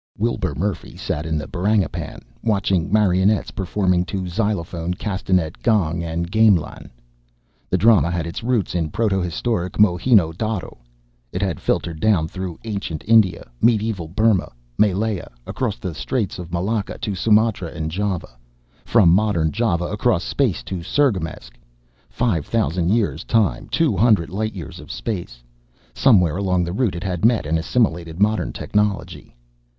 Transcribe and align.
Wilbur 0.17 0.55
Murphy 0.55 0.97
sat 0.97 1.27
in 1.27 1.37
the 1.37 1.45
Barangipan, 1.47 2.21
watching 2.41 2.91
marionettes 2.91 3.51
performing 3.51 4.03
to 4.05 4.27
xylophone, 4.27 4.95
castanet, 4.95 5.61
gong 5.61 6.01
and 6.03 6.31
gamelan. 6.31 6.89
The 7.69 7.77
drama 7.77 8.09
had 8.09 8.25
its 8.25 8.41
roots 8.41 8.73
in 8.73 8.89
proto 8.89 9.21
historic 9.21 9.73
Mohenjō 9.73 10.33
Darō. 10.37 10.75
It 11.31 11.43
had 11.43 11.59
filtered 11.59 11.99
down 11.99 12.27
through 12.27 12.57
ancient 12.63 13.03
India, 13.07 13.47
medieval 13.61 14.07
Burma, 14.07 14.51
Malaya, 14.75 15.29
across 15.45 15.77
the 15.77 15.93
Straits 15.93 16.39
of 16.39 16.51
Malacca 16.51 16.97
to 16.97 17.13
Sumatra 17.13 17.67
and 17.67 17.91
Java; 17.91 18.39
from 18.83 19.09
modern 19.09 19.51
Java 19.51 19.83
across 19.85 20.23
space 20.23 20.63
to 20.63 20.77
Cirgamesç, 20.79 21.51
five 22.09 22.47
thousand 22.47 22.89
years 22.89 23.21
of 23.21 23.27
time, 23.27 23.67
two 23.69 23.95
hundred 23.95 24.31
light 24.31 24.55
years 24.55 24.79
of 24.79 24.91
space. 24.91 25.43
Somewhere 25.93 26.37
along 26.37 26.63
the 26.63 26.73
route 26.73 26.95
it 26.95 27.03
had 27.03 27.23
met 27.23 27.45
and 27.45 27.59
assimilated 27.59 28.19
modern 28.19 28.51
technology. 28.51 29.35